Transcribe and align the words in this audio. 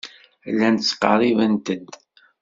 Llant 0.51 0.81
ttqerribent-d. 0.83 1.89